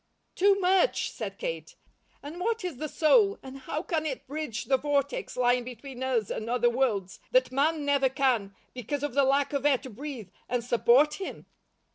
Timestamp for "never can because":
7.85-9.03